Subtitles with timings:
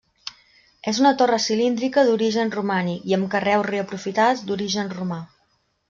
[0.91, 5.25] És una torre cilíndrica d'origen romànic i amb carreus reaprofitats d'origen romà.